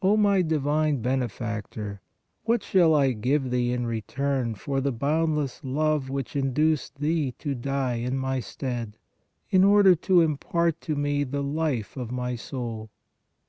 [0.00, 2.00] O my divine Benefactor,
[2.44, 7.56] what shall I give Thee in return for the boundless love which induced Thee to
[7.56, 8.98] die in my stead,
[9.50, 12.92] in order to impart to me the life of my soul?